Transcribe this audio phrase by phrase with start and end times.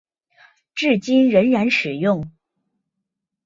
[0.73, 2.31] 至今仍然使用。